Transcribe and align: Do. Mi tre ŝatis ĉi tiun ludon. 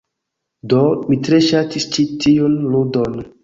Do. 0.73 0.79
Mi 1.11 1.19
tre 1.29 1.41
ŝatis 1.51 1.87
ĉi 1.95 2.09
tiun 2.27 2.61
ludon. 2.75 3.25